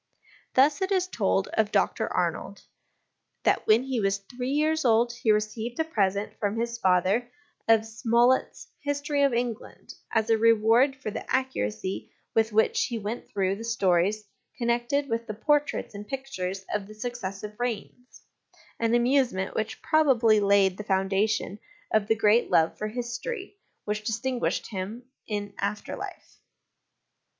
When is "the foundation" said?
20.79-21.59